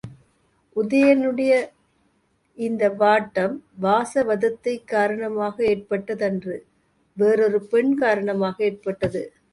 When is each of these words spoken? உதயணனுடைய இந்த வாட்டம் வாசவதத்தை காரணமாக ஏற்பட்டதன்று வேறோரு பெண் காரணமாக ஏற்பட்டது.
உதயணனுடைய 0.75 1.51
இந்த 2.57 2.83
வாட்டம் 3.01 3.53
வாசவதத்தை 3.81 4.75
காரணமாக 4.85 5.63
ஏற்பட்டதன்று 5.65 6.57
வேறோரு 7.17 7.61
பெண் 7.71 7.93
காரணமாக 7.95 8.57
ஏற்பட்டது. 8.63 9.23